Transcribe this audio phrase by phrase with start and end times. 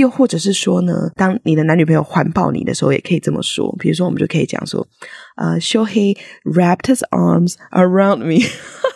[0.00, 3.74] 又或者是说呢，当你的男女朋友环抱你的时候，也可以这么说。
[3.78, 4.86] 比如说，我们就可以讲说，
[5.36, 8.44] 呃，Shohei wrapped his arms around me，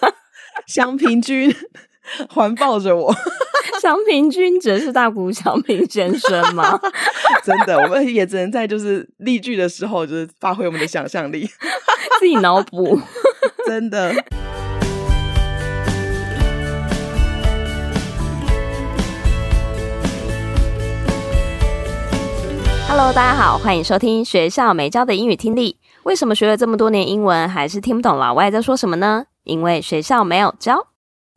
[0.66, 1.54] 香平君
[2.28, 3.14] 环抱着我。
[3.80, 6.80] 香平君指的是大谷祥平先生吗？
[7.44, 11.46] 真的，我们也只能在就是例句的时候，就是发挥我们的想象力，
[12.18, 12.98] 自己脑补。
[13.66, 14.14] 真的。
[22.96, 25.78] Hello，大家好，欢迎收听学校没教的英语听力。
[26.04, 29.24] 为什么学了这么多年英文，还是听不懂老外在说什么呢？
[29.42, 30.86] 因为学校没有教。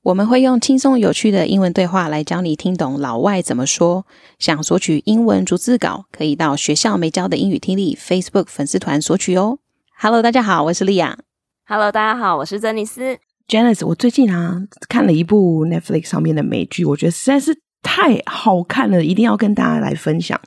[0.04, 4.06] 我们会用轻松有趣的英文对话来教你听懂老外怎么说。
[4.38, 9.58] 想索取英文逐字稿，可以到学校没教的英语听力 Facebook 粉丝团索取哦。
[10.00, 11.18] Hello，大家好，我是莉亚。
[11.66, 13.18] Hello，大家好，我是珍妮斯。
[13.48, 20.40] Janice，我最近啊看了一部 Netflix 上面的美剧，我觉得实在是太好看了，一定要跟大家来分享。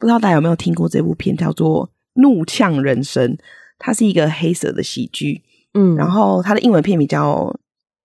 [0.00, 1.86] 不知道大家有没有听过这部片，叫做
[2.20, 3.36] 《怒呛人生》，
[3.78, 5.44] 它是一个黑色的喜剧。
[5.74, 7.54] 嗯，然后它的英文片名叫。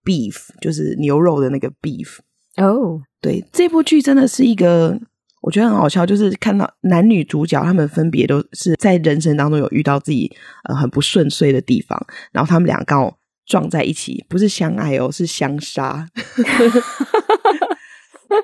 [0.05, 2.17] Beef 就是牛肉的那个 beef
[2.58, 3.02] 哦，oh.
[3.20, 4.95] 对，这部剧真的是一个
[5.42, 10.31] 我觉得很好笑，就是看到男女主角他们分别都是在人生当中有遇到自己
[10.70, 12.00] 呃很不顺遂的地方，
[12.31, 13.17] 然后他们俩刚好
[13.48, 16.08] 撞在一起，不是相爱哦，是相杀，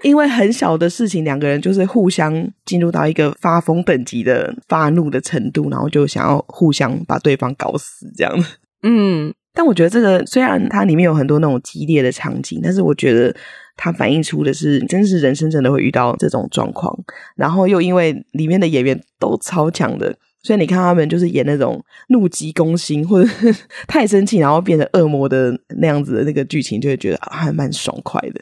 [0.04, 8.46] 因为很小的事情，两个人就是互相进入到一个发疯等级的发怒的程度，然后就想要互相把对方搞死这样
[8.84, 9.34] 嗯。
[9.54, 13.36] 但我觉得这个虽然它里面有很多那种激烈的场景，但是我觉得
[13.76, 16.98] 它反映出的是，真是人生真的会遇到这种状况。
[17.36, 23.54] 然后又因为里面的演员都超强的，所以你看他们就是演那种怒急攻心，或者是
[23.90, 28.42] 太生气然后变成恶魔的那样子的那个剧情，就会觉得还蛮爽快的。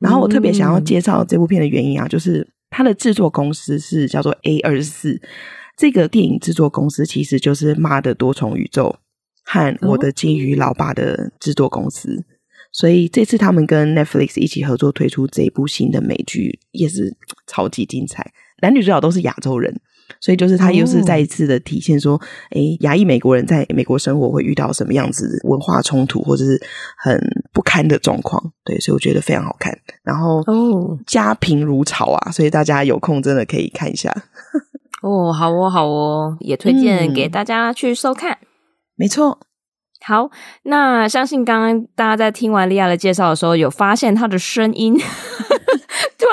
[0.00, 5.20] 然后我特别想要介绍这部片的原因啊，就是它的制作公司是叫做 A 二十四，
[5.76, 8.96] 这个电影制作公司其实就是《妈的多重宇宙》。
[9.46, 12.24] 和我的金鱼老爸的制作公司，哦、
[12.72, 17.14] 所以这次他们跟 Netflix 一起合作推出这一部新的美剧，也是
[17.46, 18.32] 超级精彩。
[18.62, 19.78] 男女主角都是亚洲人，
[20.20, 22.20] 所以就是他又是再一次的体现说，
[22.50, 26.60] 哎、哦，亚裔美国人在美国生活会遇到什么样子文化冲突，或者是
[26.98, 27.18] 很
[27.52, 28.52] 不堪的状况。
[28.64, 29.76] 对，所以我觉得非常好看。
[30.02, 34.14] 然后哦，家贫如潮啊，所以大家有空真的可以看一下。
[35.02, 38.32] 哦，好哦，好哦，也推荐给大家去收看。
[38.32, 38.46] 嗯
[38.96, 39.40] 没错，
[40.06, 40.30] 好，
[40.62, 45.02] 那相信刚刚大家在听完莉亚的介绍的时候，有发现她的声音突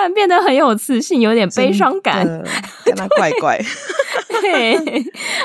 [0.01, 2.25] 然变得很有磁性，有点悲伤感，
[2.83, 3.59] 跟他怪怪。
[4.41, 4.75] 对，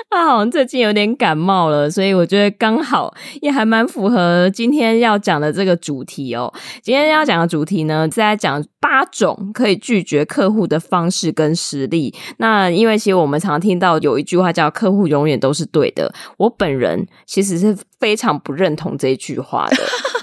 [0.08, 3.12] 他好像最近有点感冒了，所以我觉得刚好
[3.42, 6.52] 也还蛮符合今天要讲的这个主题哦。
[6.82, 12.14] 今天要讲的主题呢，是在讲八种可以拒绝客户的方式跟实例。
[12.38, 19.76] 那因为其实我们常听到有一句话叫“客户永远都是对的”，我本人其实是非常不认同这句话的。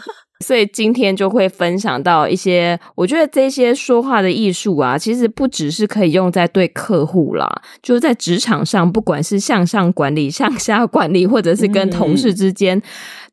[0.44, 7.50] 所以今天就会分享到一些，我觉得这些说话的艺术啊，其实不只是可以用在对客户啦，
[7.81, 12.78] 就是在职场上，不管是向上管理、向下管理，或者是跟同事之间。
[12.78, 12.82] 嗯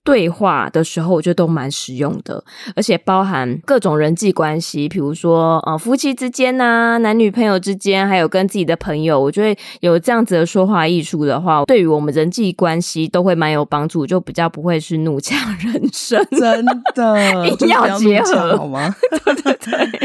[0.02, 2.42] 对话的时候，我觉得都蛮实用的，
[2.74, 16.26] 而且包含各种人际关系，比如说呃夫妻之间呐、啊，男女朋友之间，还有跟自己的朋友，我觉得有这样子的说话艺术的话，对于我们人际关系都会蛮有帮助，就比较不会是怒呛人生。
[16.30, 18.94] 真的， 一定要结合好吗？
[19.24, 20.00] 对对对。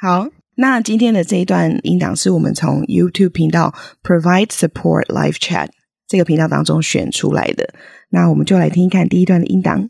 [0.00, 3.74] 好，那今天的这一段音档是我们从 YouTube 频道
[4.04, 5.70] Provide Support Live Chat
[6.07, 7.73] 这个频道当中选出来的。
[8.09, 9.89] 那我们就来听一看第一段的音档。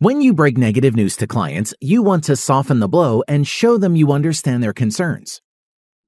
[0.00, 3.78] When you break negative news to clients, you want to soften the blow and show
[3.78, 5.40] them you understand their concerns.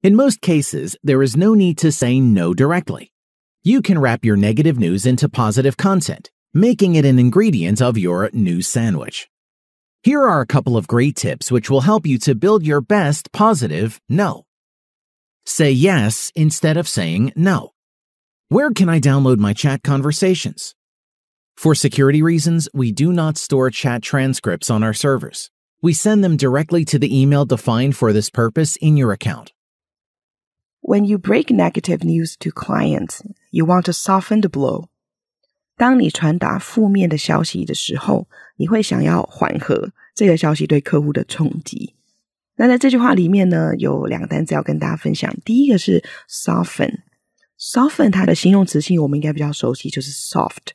[0.02, 3.12] In most cases, there is no need to say no directly.
[3.62, 8.30] You can wrap your negative news into positive content, making it an ingredient of your
[8.32, 9.28] news sandwich.
[10.02, 13.32] Here are a couple of great tips which will help you to build your best
[13.32, 14.46] positive no.
[15.44, 17.72] Say yes instead of saying no.
[18.48, 20.74] Where can I download my chat conversations?
[21.56, 25.50] For security reasons, we do not store chat transcripts on our servers.
[25.82, 29.52] We send them directly to the email defined for this purpose in your account.
[30.80, 34.88] When you break negative news to clients, you want to soften the blow.
[35.76, 38.26] 当你传达负面的消息的时候，
[38.56, 41.94] 你会想要缓和这个消息对客户的冲击。
[42.56, 45.34] 那在这句话里面呢，有两个单词要跟大家分享。
[45.44, 47.02] 第一个是 soften。
[47.59, 50.73] Soften 它的形容词性我们应该比较熟悉，就是 soft，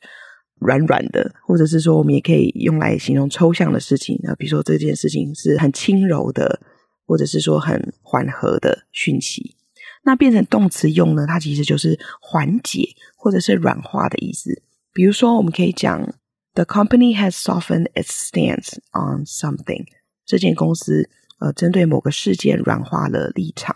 [0.59, 4.19] 软软的，或者是说我们也可以用来形容抽象的事情。
[4.23, 6.59] 那比如说这件事情是很轻柔的，
[7.05, 9.55] 或者是说很缓和的讯息。
[10.03, 14.63] 那变成动词用呢，它其实就是缓解或者是软化的意思。
[14.91, 16.13] 比如说，我们可以讲
[16.55, 19.85] The company has softened its stance on something。
[20.25, 21.07] 这间公司
[21.39, 23.75] 呃，针对某个事件软化了立场。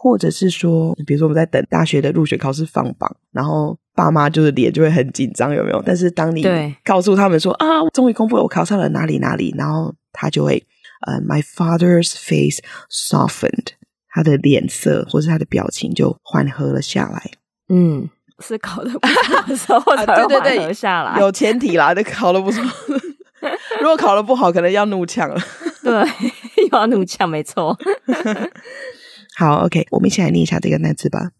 [0.00, 5.82] 或者是说，比如说我们在等大学的入学考试放榜，然后爸妈就是脸就会很紧张，有没有？
[5.84, 6.44] 但是当你
[6.84, 10.64] 告诉他们说啊，终于公布了我考上了哪里哪里，然后他就会
[11.04, 13.70] 呃，My father's face softened，
[14.08, 17.32] 他的脸色或是他的表情就缓和了下来。
[17.68, 18.08] 嗯，
[18.38, 22.62] 是考的不错的时候才会缓和下来，啊、对对对，有前提啦，这考的不错。
[23.82, 25.40] 如果考的不好，可能要怒呛了。
[25.82, 25.92] 对，
[26.62, 27.76] 又要怒呛，没错。
[29.38, 31.30] 好，OK，我们一起来念一下这个单词吧。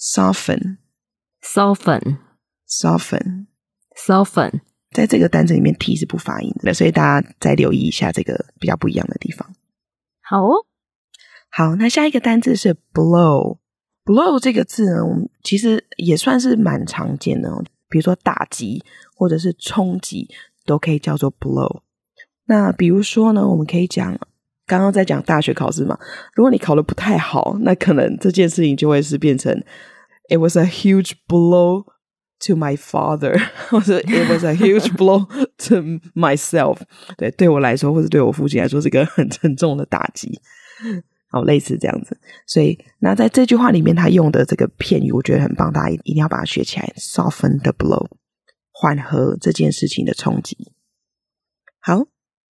[0.00, 0.78] soften,
[1.42, 2.16] soften,
[2.66, 3.48] soften,
[3.94, 4.60] soften，
[4.90, 9.54] 在这个单词里面，t 是不发音的，所以大家再留意一下这个比较不一样的地方。
[10.22, 10.64] 好哦，
[11.50, 13.58] 好，那下一个单字是 blow。
[14.06, 18.82] blow 这个字呢，我们其实也算是蛮常见的哦，比如说打击
[19.14, 20.30] 或者是冲击，
[20.64, 21.82] 都可以叫做 blow。
[22.46, 24.18] 那比如说呢，我们可以讲。
[24.66, 25.98] 刚刚在讲大学考试嘛，
[26.34, 29.52] 如果你考得不太好，那可能这件事情就会是变成
[30.28, 31.84] "It was a huge blow
[32.46, 33.40] to my father"，
[33.70, 35.24] 或者 "It was a huge blow
[35.68, 35.76] to
[36.14, 36.80] myself"。
[37.16, 40.40] 对，对我来说，或者对我父亲来说，是一个很沉重的打击。
[41.28, 42.18] 好，类似这样子。
[42.46, 46.92] 所以，那在这句话里面，他用的这个片语，我觉得很棒，大家一定要把它学起来。
[46.96, 48.08] Soften the blow，
[48.72, 50.72] 缓和这件事情的冲击。
[51.80, 52.06] 好，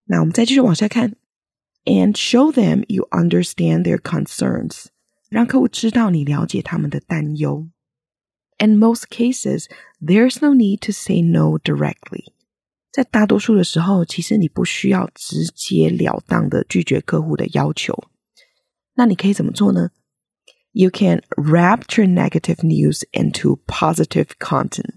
[0.06, 1.14] 那我们再继续往下看。
[1.85, 4.85] And show them you understand their concerns，
[5.29, 7.67] 让客户知道你了解他们的担忧。
[8.59, 9.65] In most cases,
[9.99, 12.33] there's no need to say no directly。
[12.91, 17.97] 在大多数的时候，其实你不需要直截了当的拒绝客户的要求。
[18.93, 19.89] 那你可以怎么做呢？
[20.73, 24.95] You can wrap your negative news into positive content。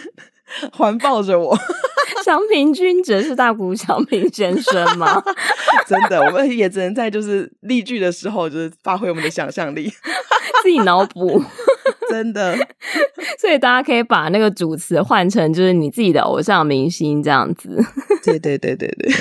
[0.72, 1.56] 环抱着我。
[2.24, 5.22] 祥平君则是大谷翔平先生吗？
[5.86, 9.90] 真的，我们也只能在就是例句的时候，就是发挥我们的想象力，
[10.62, 11.42] 自己脑补。
[12.10, 12.56] 真的，
[13.38, 17.82] 所以大家可以把那个主词换成就是你自己的偶像明星这样子。
[18.24, 19.12] 对对对对对，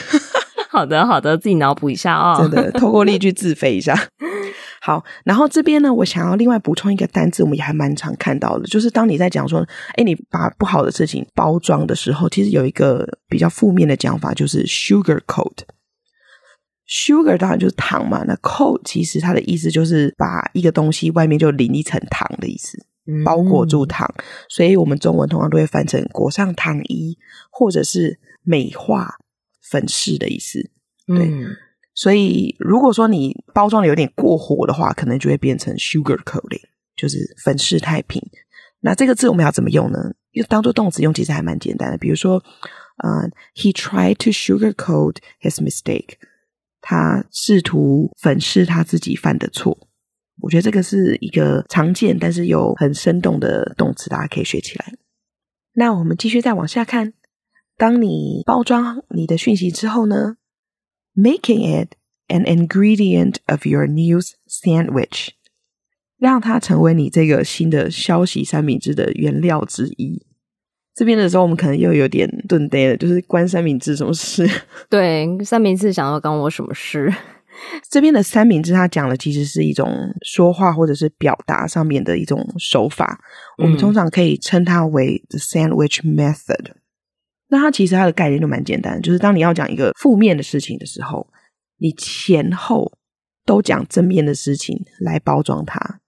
[0.69, 2.39] 好的好的，自己脑补一下哦。
[2.41, 3.95] 真的，透过例句自肥一下。
[4.81, 9.59] 好，然后这边呢，我想要另外补充一个单字，我们也还蛮常看到的，就是当你在讲说，
[9.95, 15.57] 哎，你把不好的事情包装的时候，其实有一个比较负面的讲法，就是 sugarcoat。
[16.87, 22.77] sugar 当然就是糖嘛，那 coat 其实它的意思就是把一个东西外面就淋一层糖的意思，
[23.25, 27.17] 包裹住糖，嗯、所以我们中文通常都会翻成裹上糖衣，
[27.51, 29.15] 或者是美化、
[29.69, 30.71] 粉饰的意思，
[31.05, 31.27] 对。
[31.27, 31.47] 嗯
[32.01, 36.61] 所以，如果说你包装的有点过火的话，可能就会变成 sugarcoating，
[36.95, 38.21] 就是粉饰太平。
[38.79, 39.99] 那这个字我们要怎么用呢？
[40.31, 41.97] 又当做动词用，其实还蛮简单的。
[41.97, 42.41] 比如说，
[43.03, 46.11] 呃，He tried to sugarcoat his mistake，
[46.79, 49.77] 他试图粉饰他自己犯的错。
[50.41, 54.93] 我觉得这个是一个常见但是又很生动的动词，大家可以学起来。
[55.73, 57.11] 那我们继续再往下看，
[57.75, 60.37] 当你包装你的讯息之后呢
[61.19, 61.95] ？Making it
[62.27, 65.29] an ingredient of your news sandwich，
[66.17, 70.25] 让它成为你这个新的消息三明治的原料之一。
[70.95, 74.49] 这边的时候，我们可能又有点顿呆了，就是关三明治什么事？
[74.89, 77.13] 对，三明治想要关我什么事？
[77.89, 83.21] 这边的三明治，它讲的其实是一种说话或者是表达上面的一种手法。
[83.57, 86.71] 嗯、我们通常可以称它为 the sandwich method。
[87.49, 91.27] 那它其实它的概念就蛮简单，就是当你要讲一个负面的事情的时候，
[91.77, 92.93] 你前后
[93.45, 95.99] 都讲正面的事情来包装它。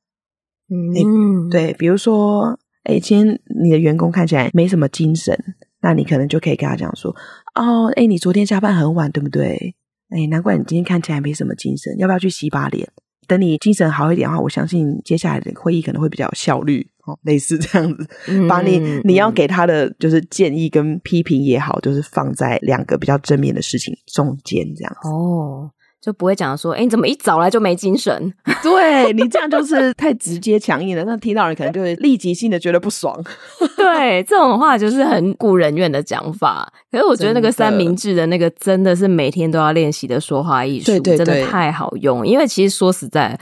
[0.69, 5.37] 嗯，对，比如说，哎，今天你的员工看起来没什么精神，
[5.81, 7.13] 那你可能就可以跟他讲说，
[7.55, 9.75] 哦，哎，你昨天下班很晚，对不对？
[10.09, 12.89] 哎，难怪你今天看起来没什么精神，要不要去洗把脸？
[13.27, 25.71] 等你精神好一点的话，我相信接下来的会议可能会比较有效率哦，类似这样子，嗯、把你你要给他的就是建议跟批评也好，就是放在两个比较正面的事情中间这样子哦。
[26.01, 28.33] 就不会讲说，哎，你怎么一早来就没精神？
[28.63, 33.15] 对，你这样就是太直接强硬了，那听到人可能就会立即性的觉得不爽。
[33.77, 36.67] 对，这种话就是很古人怨的讲法。
[36.91, 42.25] 可是我觉得那个三明治的那个真的是每天都要练习的说话艺术，真的太好用。
[42.25, 43.39] 因为其实说实在，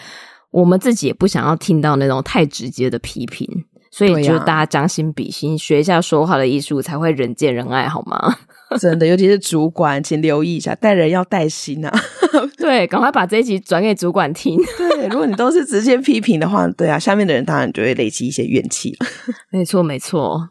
[0.52, 3.48] 我们自己也不想要听到那种太直接的批评，
[3.90, 8.36] 所以就大家将心比心，学一下说话的艺术，才会人见人爱，好吗？
[8.80, 11.92] 真的，尤其是主管，请留意一下，带人要带心啊！
[12.58, 14.58] 对，赶快把这一集转给主管听。
[14.78, 19.08] 对，如果你都是直接批评的话，对啊，下面的人当然就会累积一些怨气了。
[19.52, 20.50] 没错，没错。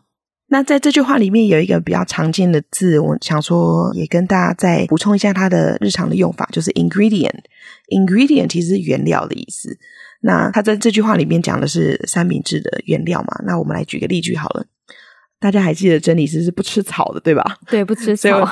[0.50, 7.40] 那在这句话里面有一个比较常见的字，我想说也跟大家再补充一下它的日常的用法，就是 ingredient。
[7.90, 9.76] ingredient 其实是原料的意思。
[10.22, 13.40] 那它在这句话里面讲的是三明治的原料嘛？
[13.44, 14.64] 那我们来举个例句好了。
[15.39, 17.57] 大家还记得珍妮斯是不吃草的，对吧？
[17.67, 18.29] 对，不吃草。
[18.29, 18.47] 所以，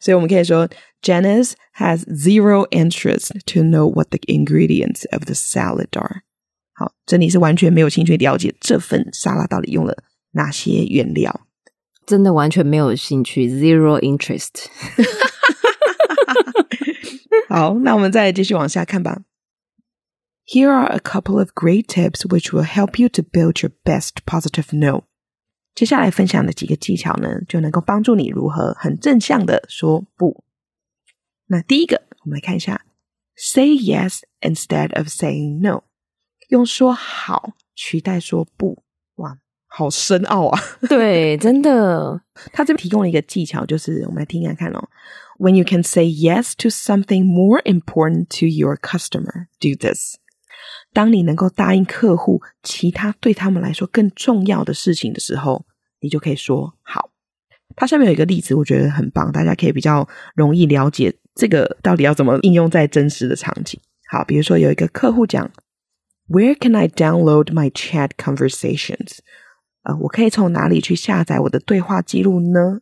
[0.00, 0.68] 所以我们可以说，
[1.02, 6.22] Janice has zero interest to know what the ingredients of the salad are。
[6.72, 9.96] 好，珍妮是完全没有兴趣了解这份沙拉到底用了
[10.32, 11.40] 哪些原料，
[12.06, 14.66] 真的完全没有兴趣，zero interest。
[17.48, 19.22] 好，那我们再继续往下看吧。
[20.44, 24.72] Here are a couple of great tips which will help you to build your best positive
[24.76, 25.04] no。
[25.73, 30.43] 接下来分享的几个技巧呢，就能够帮助你如何很正向的说不。
[31.47, 32.85] 那第一个，我们来看一下
[33.35, 35.83] ，say yes instead of saying no，
[36.49, 38.83] 用说好取代说不，
[39.15, 39.37] 哇，
[39.67, 40.59] 好深奥啊！
[40.87, 42.21] 对，真的。
[42.53, 44.89] 他这边提供了一个技巧，就是我们来听看看哦。
[45.39, 50.17] When you can say yes to something more important to your customer, do this.
[50.93, 55.65] 当你能够答应客户其他对他们来说更重要的事情的时候，
[55.99, 57.09] 你就可以说好。
[57.75, 63.79] 它下面有一个例子，我觉得很棒，大家可以比较容易了解这个到底要怎么应用在真实的场景。
[64.09, 65.49] 好，比如说有一个客户讲
[66.27, 69.19] ，Where can I download my chat conversations？
[69.83, 72.81] 呃，我可以从哪里去下载我的对话记录呢？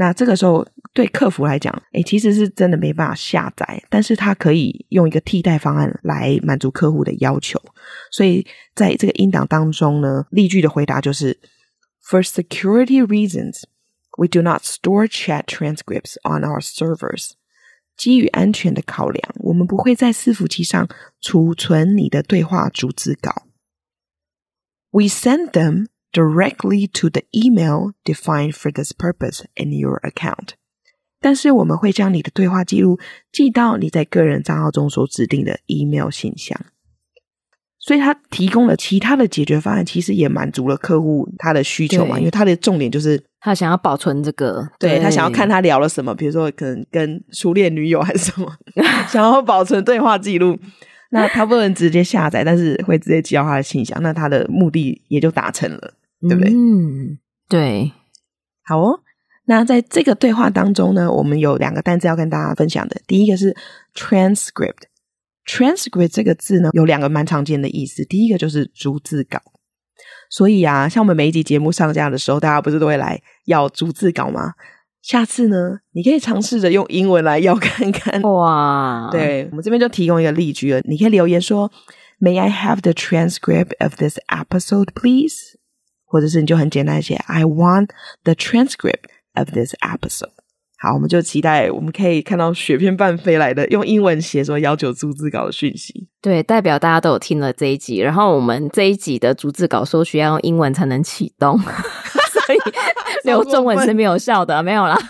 [0.00, 0.64] 那这个时候，
[0.94, 7.60] 对客服来讲，诶，其实是真的没办法下载，但是他可以用一个替代方案来满足客户的要求。
[8.12, 11.40] 所以在这个音档当中呢，例句的回答就是
[12.08, 13.64] ：For security reasons,
[14.16, 17.32] we do not store chat transcripts on our servers。
[17.96, 20.88] 基于安全的考量，我们不会在伺服器上
[21.20, 23.42] 储存你的对话逐字稿。
[24.92, 30.50] We send them directly to the email defined for this purpose in your account，
[31.20, 32.98] 但是我们会将你的对话记录
[33.30, 36.58] 寄到你在个人账号中所指定的 email 信箱。
[37.80, 42.18] 所以他提供了其他的解决方案，其实也满足了客户他的需求嘛。
[42.18, 48.52] 因为他的重点就是他想要保存这个，对，对他想要看他聊了什么，比如说可能跟初恋女友还是什么，
[49.08, 50.58] 想要保存对话记录。
[51.10, 55.94] 那他不能直接下载，但是会直接寄到他的信箱，那他的目的也就达成了。
[56.20, 56.52] 对不对？
[56.52, 57.16] 嗯，
[57.48, 57.92] 对，
[58.64, 59.00] 好哦。
[59.44, 63.00] 那在这个对话当中呢，我们有两个单字要跟大家分享的。
[63.06, 63.56] 第一个是
[63.94, 64.88] transcript。
[65.46, 68.04] transcript 这个字呢，有两个蛮常见的意思。
[68.04, 69.40] 第一个就是逐字稿。
[70.28, 74.54] 所以啊，像我们每一集节目上架的时候，大家不是都会来要逐字稿吗？
[75.02, 78.20] 下次呢，你可以尝试着用英文来要看看。
[78.22, 80.80] 哇， 对，我们这边就提供一个例句了。
[80.84, 81.70] 你可以留言说
[82.20, 85.56] ：“May I have the transcript of this episode, please？”
[86.04, 87.90] 或者是你就很简单写，I want
[88.24, 90.32] the transcript of this episode。
[90.80, 96.08] 好，我们就期待我们可以看到雪片般飞来的用英文写说要求逐字稿的讯息。
[96.22, 101.58] 对，代表大家都有听了这一集，然后我们这一集的逐字稿说需要用英文才能启动，
[103.24, 104.98] 留中文是没有效的，没有啦。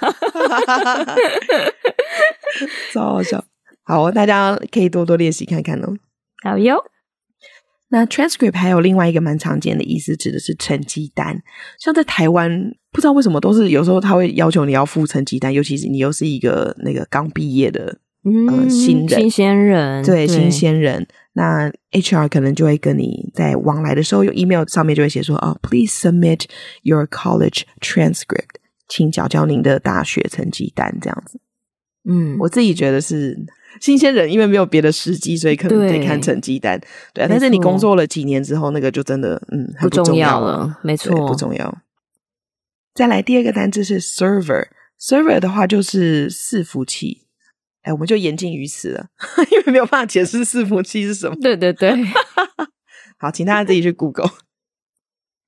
[2.92, 3.42] 超好笑。
[3.84, 5.96] 好，大家可以多多练习看看哦。
[6.42, 6.76] 好哟。
[7.90, 11.40] 那 transcript 还有另外一个蛮常见的意思，指的是成绩单。
[11.78, 21.06] 像在台湾，不知道为什么都是有时候他会要求你要付成绩单，尤其是你又是一个那个刚毕业的、嗯、呃新人，新鲜人，对，对新鲜人。
[21.38, 26.46] 那 HR 可能就会跟你在往来的时候，用 email 上面就会写说：“哦，please submit
[26.82, 31.40] your college transcript，请缴交您的大学成绩单。”这样子。
[32.08, 33.38] 嗯，我自己觉得是
[33.80, 36.80] 新鲜人因为没有别的时机，所以可能得看成绩单。
[37.14, 41.78] 对，但是你工作了几年之后，那个就真的嗯很不重要了，没错，不重要。
[42.94, 47.27] 再来第二个单字是 server，server 的话就是伺服器。
[47.88, 49.06] 哎，我们就言尽于此了，
[49.50, 51.34] 因为没有办法解释伺服器是什么。
[51.40, 51.90] 对对对，
[53.18, 54.30] 好，请大家自己去 Google。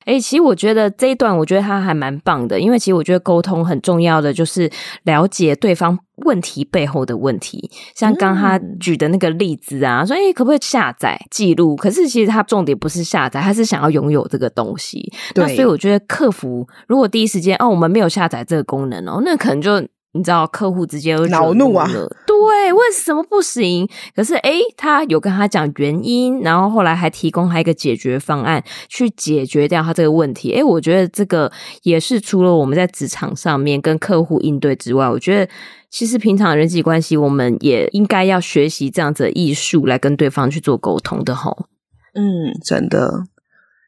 [0.06, 4.70] 哎、欸，其实我觉得这一段，我觉得他还蛮棒的，因为其实我觉得沟通很重要的就是
[5.02, 7.70] 了解对方问题背后的问题。
[7.94, 11.76] 像刚他举的那个例子啊，说哎、欸，可不可以下载记录？
[11.76, 15.12] 可是其实他重点不是下载，他是想要拥有这个东西。
[15.34, 19.86] 对，那所以我觉得客服如果第一时间哦，我们没有下载这个功能哦，那可能就。
[20.12, 21.88] 你知道客户直接恼怒啊？
[22.26, 23.88] 对，为什么不行？
[24.14, 30.52] 可是诶，他有跟他讲原因，然后后来还提供他一个解决方案，去解决掉他这个问题。
[30.52, 31.50] 诶，我觉得这个
[31.84, 35.52] 也是除了我们在职场上面跟客户应对之外，我觉得
[35.90, 41.66] 其实平常人际关系，我们也应该要学习这样子的艺术来跟对方去做沟通的吼。
[42.14, 43.22] 嗯，真的，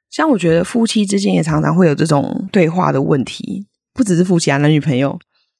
[0.09, 5.19] 像我觉得夫妻之间也常常会有这种对话的问题，不只是夫妻啊，男女朋友。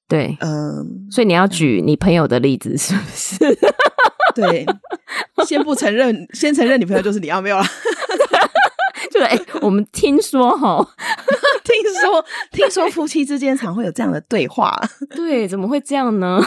[0.09, 3.59] 对，嗯，所以你要举你朋友的例子，是不是？
[4.35, 4.67] 对，
[5.47, 7.65] 先不承认，先承认你朋友就是你，要没有了。
[9.11, 10.79] 就是哎、欸，我们听说哈，
[11.65, 14.81] 听说听说夫妻之间常会有这样的对话。
[15.15, 16.41] 对，怎么会这样呢？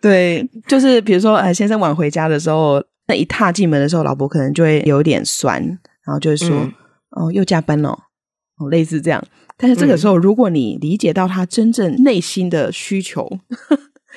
[0.00, 5.62] 对，就是比如说，哎，先生晚回家的时候，那一踏进门的时候，老婆可能就会有点酸，
[6.04, 6.50] 然后就会说
[7.16, 7.98] ：“嗯、哦，又加班了。”
[8.58, 9.24] 哦，类似这样。
[9.56, 13.28] 但是这个时候，如果你理解到他真正内心的需求，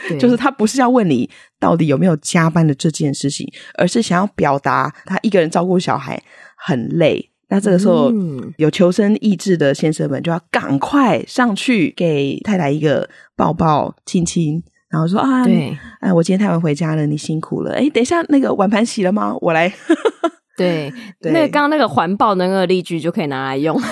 [0.10, 1.30] 嗯、 就是他不是要问你
[1.60, 6.22] 到底有没有加班的这件事情，而是想要表达他一个人照顾小孩
[6.56, 7.30] 很累。
[7.50, 17.74] 那这个时候，嗯、有求生意志的先生们就要赶快上去给太太一个抱抱、亲亲，然后说啊，对，哎，我今天太晚回家了，你辛苦了。
[17.74, 19.34] 哎，等一下，那个碗盘洗了吗？
[19.40, 19.72] 我来。
[20.58, 20.92] 对，
[21.22, 23.80] 对那刚刚那个环抱的那个例句就可以拿来用。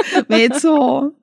[0.27, 1.13] 没错，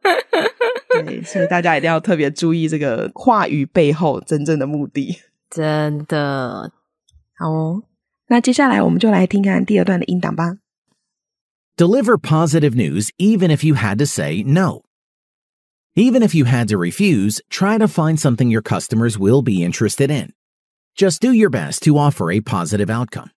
[0.88, 5.18] 对，所以大家一定要特别注意这个话语背后真正的目的。
[5.50, 6.72] 真的，
[7.38, 7.82] 好哦，
[8.28, 10.56] 那接下来我们就来听看第二段的音档吧。
[11.76, 14.82] Deliver positive news even if you had to say no.
[15.96, 20.10] Even if you had to refuse, try to find something your customers will be interested
[20.10, 20.32] in.
[20.96, 23.30] Just do your best to offer a positive outcome.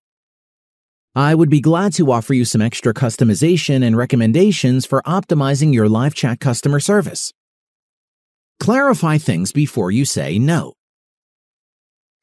[1.14, 5.86] I would be glad to offer you some extra customization and recommendations for optimizing your
[5.86, 7.34] live chat customer service.
[8.60, 10.72] Clarify things before you say no.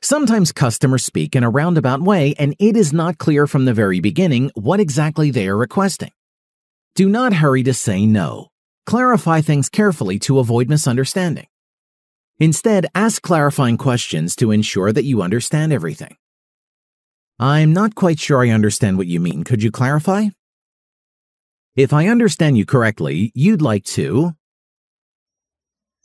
[0.01, 3.99] Sometimes customers speak in a roundabout way and it is not clear from the very
[3.99, 6.11] beginning what exactly they are requesting.
[6.95, 8.47] Do not hurry to say no.
[8.87, 11.45] Clarify things carefully to avoid misunderstanding.
[12.39, 16.15] Instead, ask clarifying questions to ensure that you understand everything.
[17.38, 19.44] I'm not quite sure I understand what you mean.
[19.44, 20.30] Could you clarify?
[21.76, 24.34] If I understand you correctly, you'd like to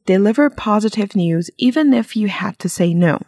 [0.06, 3.22] deliver positive news even if you had to say no.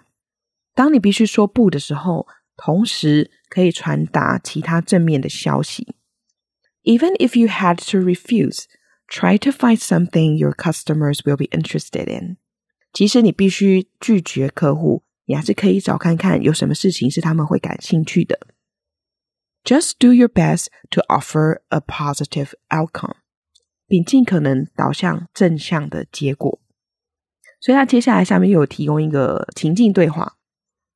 [0.73, 5.95] 当你必须说不的时候，同时可以传达其他正面的消息。
[6.83, 8.65] Even if you had to refuse,
[9.07, 12.37] try to find something your customers will be interested in.
[12.91, 15.03] 即使你必须拒绝客户。
[15.25, 18.39] 你还是可以找看看有什么事情是他们会感兴趣的。
[19.63, 23.15] Just do your best to offer a positive outcome，
[23.87, 26.59] 并尽可能导向正向的结果。
[27.59, 30.37] 所以，他接下来下面又有提供一个情境对话：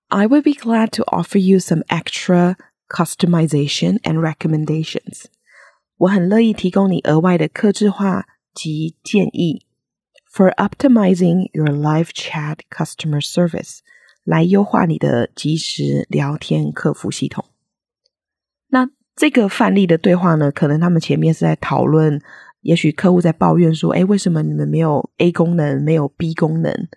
[0.07, 2.55] I would be glad to offer you some extra
[2.89, 5.25] customization and recommendations。
[5.97, 9.67] 我很乐意提供你额外的客制化及建议，
[10.31, 13.79] for optimizing your live chat customer service。
[14.24, 17.44] 来优化你的即时聊天客服系统。
[18.68, 22.20] 那这个范例的对话呢，可能他们前面是在讨论，
[22.60, 26.88] 也许客户在抱怨说：“诶，为什么你们没有 A 功能，没有 B 功能？”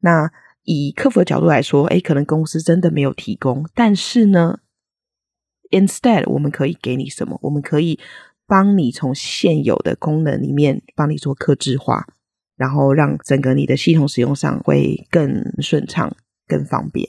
[0.00, 0.30] 那
[0.64, 4.60] 以客服的角度来说，诶，可能公司真的没有提供，但是呢
[5.70, 7.38] ，instead 我们可以给你什么？
[7.42, 7.98] 我们可以
[8.46, 12.06] 帮你从现有的功能里面帮你做客制化，
[12.56, 16.14] 然后让整个你的系统使用上会更顺畅。
[16.50, 17.08] 更方便，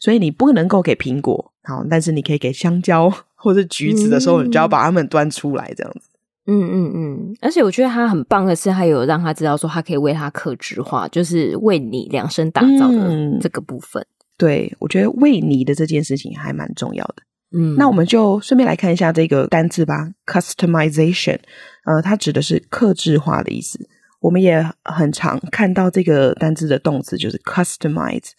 [0.00, 6.08] 所以你不能够给苹果好，但是你可以给香蕉或者橘子的时候，嗯、你就要把它们端出来，这样子。
[6.46, 14.02] 嗯嗯嗯，而且我觉得他很棒的是，他有让他知道说，他可以为他克制化，就是为你量身打造的这个部分。
[14.02, 17.16] 嗯、对，我觉得为你的这件事情还蛮重要的。
[17.52, 21.38] 嗯，那我们就顺便来看一下这个单字吧，customization，
[21.84, 23.78] 呃，它指的是克制化的意思。
[24.20, 28.30] 我们也很常看到这个单字的动词就是 customize。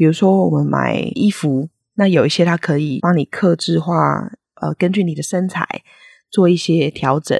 [0.00, 4.32] 比如说我们买衣服，那有一些它可以帮你克制化，
[4.62, 5.82] 呃，根据你的身材
[6.30, 7.38] 做一些调整。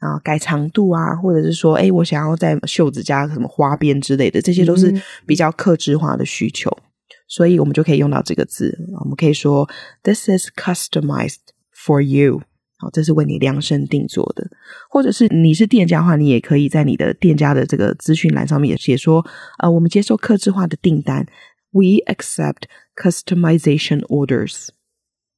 [0.00, 4.92] 啊，改长度啊，或者是说，哎，我想要在袖子加什么花边之类的，这些都是
[5.24, 6.82] 比较克制化的需求，嗯、
[7.28, 8.76] 所以我们就可以用到这个字。
[9.00, 9.66] 我们可以说
[10.02, 11.36] ，This is customized
[11.72, 12.42] for you。
[12.76, 14.50] 好，这是为你量身定做的。
[14.90, 19.24] 或者是你是店家的话，你也可以在你的店家的这个资讯栏上面也写说，
[19.60, 21.26] 呃，我们接受客制化的订单
[21.74, 22.62] ，We accept
[22.96, 24.68] customization orders。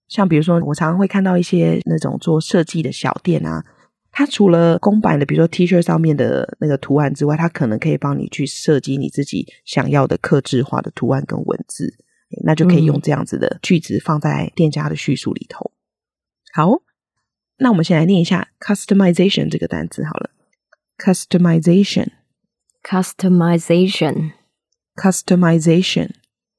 [0.06, 3.64] 像比如说，我常常会看到一些那种做设计的小店啊。
[4.12, 11.98] 它除了公版的，比如说 T 恤上面的那个图案之外，它可能可以帮你去设计你自己想要的刻制化的图案跟文字，
[12.42, 15.70] 那就可以用这样子的句子放在店家的叙述里头。
[16.54, 16.82] 嗯、好，
[17.58, 20.30] 那我们先来念一下 customization 这个单词好了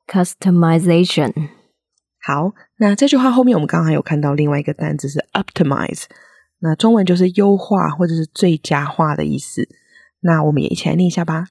[0.07, 1.49] Customization，
[2.21, 6.05] 好，那这句话后面我们刚刚有看到另外一个单词是 optimize，
[6.59, 9.67] 那中文就是优化或者是最佳化的意思。
[10.21, 11.47] 那我们也一起来念一下吧。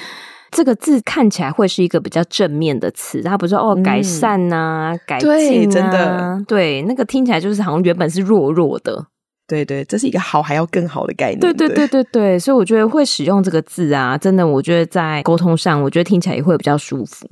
[0.52, 9.08] 这个字看起来会是一个比较正面的词，它不是哦改善呐、啊、嗯、改进啊，对，真的，对，那个听起来就是好像原本是弱弱的，
[9.48, 17.28] 对对，这是一个好还要更好的概念，对对对 对对，所以我觉得会使用这个字啊，真的，我觉得在沟通上，我觉得听起来也会比较舒服，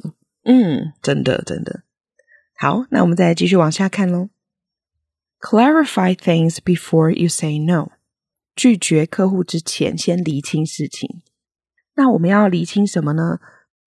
[0.46, 1.82] 嗯，真的真的，
[2.58, 4.30] 好，那我们再继续往下看喽
[5.44, 7.92] ，Clarify things before you say no。
[8.56, 11.22] 拒绝客户之前，先厘清事情。
[11.96, 13.40] 那我们要厘清什么呢？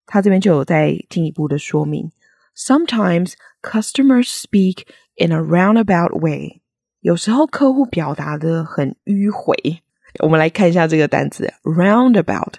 [0.05, 2.13] 他这边就有再进一步的说明。
[2.55, 4.83] Sometimes customers speak
[5.17, 6.61] in a roundabout way。
[7.01, 9.83] 有时候客户表达的很迂回。
[10.21, 12.55] 我们来看一下这个单词，roundabout，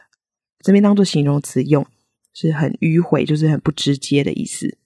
[0.59, 1.85] 这边当做形容词用，
[2.33, 4.77] 是很迂回，就是很不直接的意思。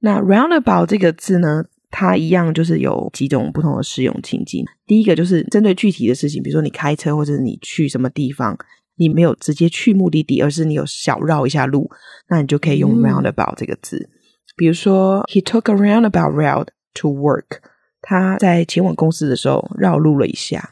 [0.00, 1.64] 那 roundabout 这个字呢？
[1.96, 4.64] 它一样就是有几种不同的适用情境。
[4.84, 8.58] 第一个就是针对具体的事情，比如说你开车或者你去什么地方，
[8.96, 11.88] 你没有直接去目的地，而是你有小绕一下路，
[12.28, 13.96] 那你就可以用 roundabout 这个字。
[13.96, 14.10] 嗯、
[14.56, 17.60] 比如说，He took a roundabout route to work。
[18.02, 20.70] 他在前往公司的时候绕路了一下。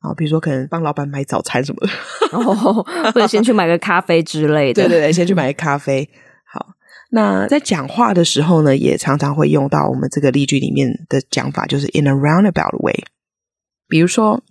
[0.00, 4.82] 啊，比如说可能帮老板买早餐什么的，哦，或者先去买个咖啡之类的。
[4.84, 6.08] 对对对，先去买个咖啡。
[7.16, 13.04] 那在讲话的时候呢，也常常会用到我们这个例句里面的讲法，就是 in a roundabout way。
[13.88, 14.42] 比如说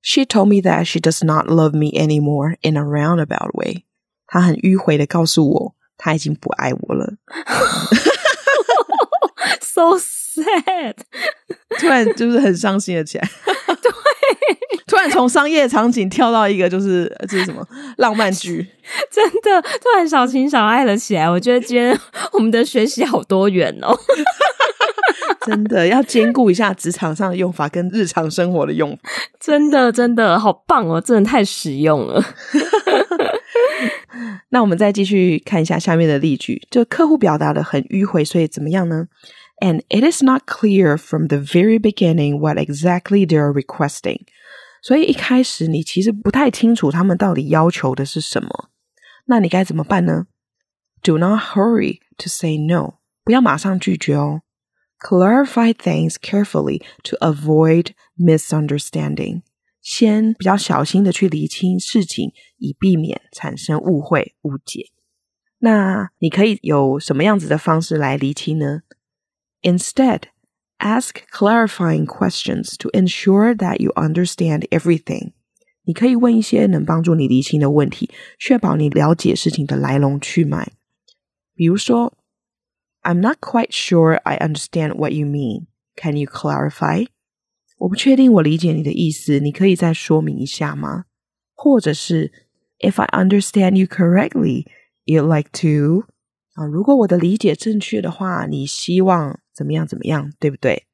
[0.00, 3.82] ，She told me that she does not love me anymore in a roundabout way。
[4.28, 7.14] 她很迂回的告诉我，她已经不爱我了。
[9.60, 10.94] So sad，
[11.80, 13.28] 突然就是很伤心了起来。
[13.82, 13.90] 对。
[14.86, 17.66] 突然从商业场景跳到一个就是这是什么
[17.98, 18.66] 浪漫剧，
[19.10, 21.28] 真的突然小情小爱了起来。
[21.28, 21.98] 我觉得今天
[22.32, 23.96] 我们的学习好多元哦，
[25.46, 28.98] 真的要兼顾一下职场上的用法跟日常生活的用法，
[29.40, 32.22] 真的真的好棒哦，真的太实用了。
[34.50, 39.06] 那我们再继续看一下下面的例句，就客户表达的很迂回，所以怎么样呢
[39.60, 44.20] ？And it is not clear from the very beginning what exactly they are requesting.
[44.82, 48.70] 所以一开始你其实不太清楚他们到底要求的是什么，
[49.26, 50.26] 那你该怎么办呢
[51.02, 54.42] ？Do not hurry to say no，不要马上拒绝哦。
[55.00, 59.42] Clarify things carefully to avoid misunderstanding，
[59.80, 64.86] 先比较小心的去厘清事情，以避免产生误会误解。
[65.58, 68.82] 那你可以有什么样子的方式来厘清呢
[69.62, 70.22] ？Instead。
[70.79, 75.31] Ask clarifying questions to ensure that you understand everything。
[75.85, 80.73] 你可以问一些能帮助你厘清的问题，确保你了解事情的来龙去脉。
[81.55, 82.17] 比如说，
[83.01, 85.67] I'm not quite sure I understand what you mean.
[85.95, 87.07] Can you clarify？
[87.79, 91.05] 我不确定我理解你的意思，你可以再说明一下吗？
[91.53, 92.31] 或者是
[92.79, 94.65] If I understand you correctly,
[95.05, 96.05] you'd like to
[96.55, 100.84] 啊，如果我的理解正确的话，你希望 怎么样怎么样，对不对？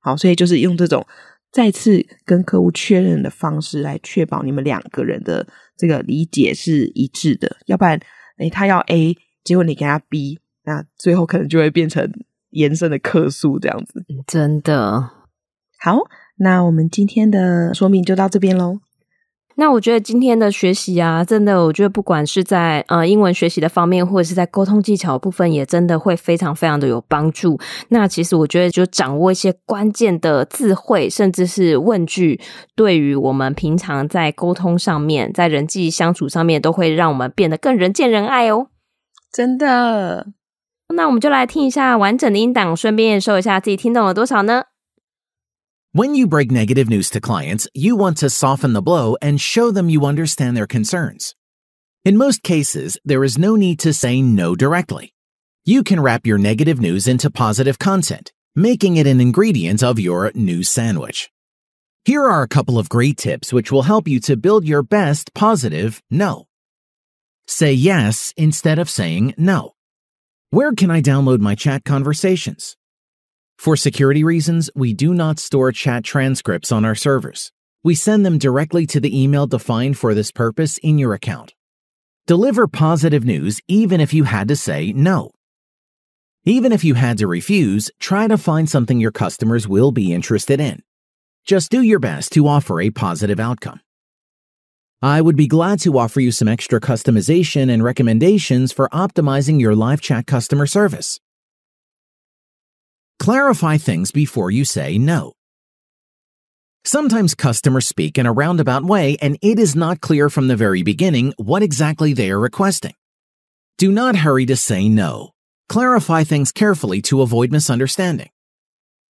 [0.00, 1.06] 好，所以就是用这种
[1.50, 5.46] 再次跟客户确认的方式来确保你们两个人的
[5.78, 7.98] 这个理解是一致的，要不然，
[8.36, 12.10] 诶，他要 A，结果你给他 B，那最后可能就会变成
[12.50, 14.04] 延伸的客诉这样子。
[14.26, 15.10] 真的。
[15.78, 15.98] 好，
[16.36, 18.80] 那我们今天的说明就到这边喽。
[19.56, 27.58] 那我觉得今天的学习啊，真的，我觉得不管是在呃英文学习的方面，或者是在沟通技巧的部分，也真的会非常非常的有帮助。
[27.88, 32.40] 那其实我觉得，就掌握一些关键的词汇，甚至是问句，
[32.74, 38.68] 对于我们平常在沟通上面，在人际相处上面，都会让我们变得更人见人爱哦。
[39.32, 40.28] 真的。
[40.94, 44.64] 那我们就来听一下完整的音档，顺便验收一下自己听懂了多少呢
[45.94, 49.90] ？When you break negative news to clients, you want to soften the blow and show them
[49.90, 51.34] you understand their concerns.
[52.02, 55.12] In most cases, there is no need to say no directly.
[55.66, 60.32] You can wrap your negative news into positive content, making it an ingredient of your
[60.34, 61.30] news sandwich.
[62.06, 65.34] Here are a couple of great tips which will help you to build your best
[65.34, 66.46] positive no.
[67.46, 69.74] Say yes instead of saying no.
[70.48, 72.78] Where can I download my chat conversations?
[73.62, 77.52] For security reasons, we do not store chat transcripts on our servers.
[77.84, 81.54] We send them directly to the email defined for this purpose in your account.
[82.26, 85.30] Deliver positive news even if you had to say no.
[86.44, 90.60] Even if you had to refuse, try to find something your customers will be interested
[90.60, 90.82] in.
[91.44, 93.78] Just do your best to offer a positive outcome.
[95.00, 99.76] I would be glad to offer you some extra customization and recommendations for optimizing your
[99.76, 101.20] live chat customer service.
[103.22, 105.32] Clarify things before you say no.
[106.84, 110.82] Sometimes customers speak in a roundabout way and it is not clear from the very
[110.82, 112.94] beginning what exactly they are requesting.
[113.78, 115.30] Do not hurry to say no.
[115.68, 118.30] Clarify things carefully to avoid misunderstanding.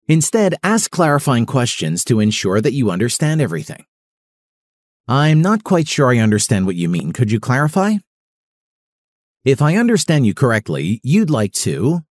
[0.09, 3.85] Instead, ask clarifying questions to ensure that you understand everything.
[5.07, 7.13] I'm not quite sure I understand what you mean.
[7.13, 7.97] Could you clarify?
[9.45, 12.05] If I understand you correctly, you'd like to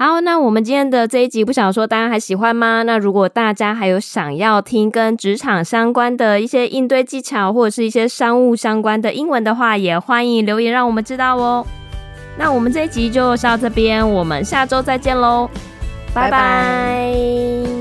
[0.00, 2.84] 好，那我们今天的这一集不想说，大家还喜欢吗？
[2.84, 11.66] 那如果大家还有想要听跟职场相关的一些应对技巧，或者是一些商务相关的英文的话，也欢迎留言让我们知道哦。
[12.38, 15.50] 那我们这一集就到这边，我们下周再见喽，
[16.14, 16.30] 拜拜。
[16.30, 17.77] 拜拜。